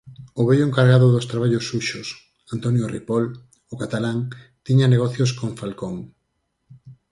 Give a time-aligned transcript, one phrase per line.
[0.39, 2.07] o vello encargado dos traballos suxos,
[2.55, 3.25] Antonio Ripoll,
[3.73, 4.19] o catalán,
[4.65, 5.95] tiña negocios con Falcón.